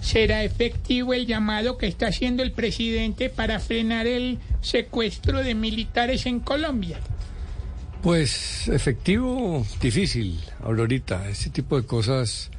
[0.00, 6.26] ¿será efectivo el llamado que está haciendo el presidente para frenar el secuestro de militares
[6.26, 6.98] en Colombia?
[8.02, 11.28] Pues efectivo, difícil, Aurorita.
[11.28, 12.50] Ese tipo de cosas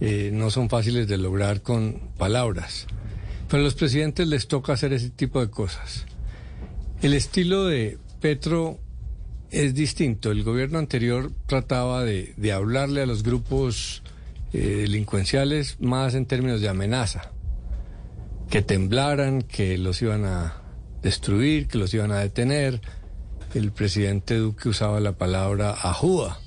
[0.00, 2.86] eh, no son fáciles de lograr con palabras.
[3.48, 6.06] Pero a los presidentes les toca hacer ese tipo de cosas.
[7.02, 8.78] El estilo de Petro
[9.50, 10.30] es distinto.
[10.30, 14.02] El gobierno anterior trataba de hablarle a los grupos
[14.54, 17.32] eh, delincuenciales más en términos de amenaza.
[18.48, 20.62] Que temblaran, que los iban a
[21.02, 22.80] destruir, que los iban a detener.
[23.52, 26.38] El presidente Duque usaba la palabra ajúa,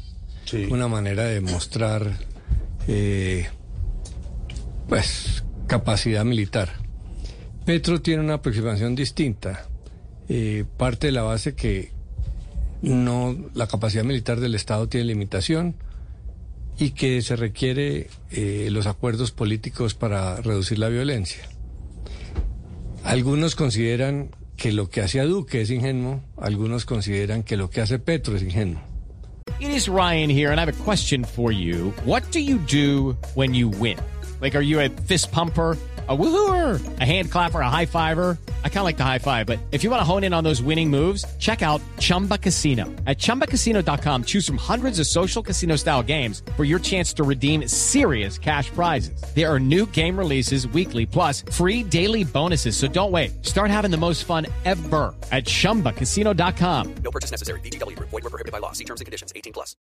[0.70, 2.14] una manera de mostrar
[2.88, 3.50] eh,
[4.88, 6.70] pues capacidad militar.
[7.66, 9.67] Petro tiene una aproximación distinta.
[10.30, 11.92] Eh, parte de la base que
[12.82, 15.76] no la capacidad militar del Estado tiene limitación
[16.80, 21.47] y que se requiere eh, los acuerdos políticos para reducir la violencia.
[23.03, 28.00] Algunos consideran que lo que hace Duque es ingenuo, algunos consideran que lo que hace
[28.00, 28.81] Petro es ingenuo.
[29.59, 31.92] It is Ryan here, and I have a question for you.
[32.05, 33.98] What do you do when you win?
[34.39, 35.78] Like, are you a fist pumper?
[36.10, 38.38] A woohooer, a hand clapper, a high fiver.
[38.64, 40.44] I kind of like the high five, but if you want to hone in on
[40.44, 42.86] those winning moves, check out Chumba Casino.
[43.06, 47.68] At chumbacasino.com, choose from hundreds of social casino style games for your chance to redeem
[47.68, 49.22] serious cash prizes.
[49.36, 52.78] There are new game releases weekly, plus free daily bonuses.
[52.78, 53.46] So don't wait.
[53.46, 56.96] Start having the most fun ever at chumbacasino.com.
[57.04, 57.60] No purchase necessary.
[57.62, 58.00] BGW.
[58.00, 58.72] Void were prohibited by law.
[58.72, 59.34] See terms and conditions.
[59.36, 59.76] 18 plus.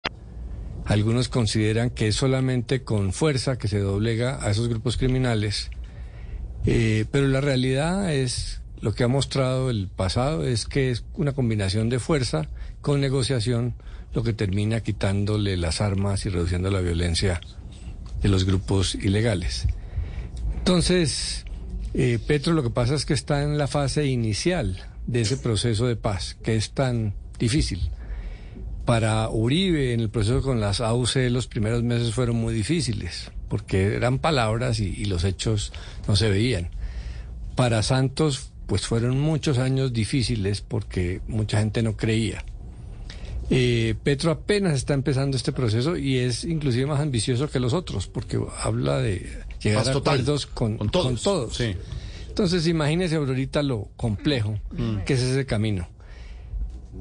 [0.86, 5.70] Algunos consideran que es solamente con fuerza que se doblega a esos grupos criminales,
[6.66, 11.34] eh, pero la realidad es, lo que ha mostrado el pasado es que es una
[11.34, 12.50] combinación de fuerza
[12.82, 13.76] con negociación
[14.14, 17.42] lo que termina quitándole las armas y reduciendo la violencia
[18.22, 19.68] de los grupos ilegales.
[20.58, 21.46] Entonces,
[21.94, 25.88] eh, Petro lo que pasa es que está en la fase inicial de ese proceso
[25.88, 27.90] de paz, que es tan difícil.
[28.86, 33.94] Para Uribe, en el proceso con las AUC, los primeros meses fueron muy difíciles, porque
[33.94, 35.74] eran palabras y, y los hechos
[36.08, 36.72] no se veían.
[37.56, 42.44] Para Santos, pues fueron muchos años difíciles porque mucha gente no creía.
[43.52, 48.08] Eh, Petro apenas está empezando este proceso y es inclusive más ambicioso que los otros,
[48.08, 51.06] porque habla de llegar a acuerdos con, con todos.
[51.06, 51.56] con todos.
[51.56, 51.76] Sí.
[52.28, 54.60] Entonces, imagínese ahorita lo complejo
[55.06, 55.88] que es ese camino.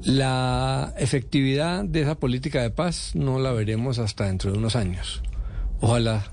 [0.03, 5.23] La efectividad de esa política de paz no la veremos hasta dentro de unos años.
[5.81, 6.32] Ojalá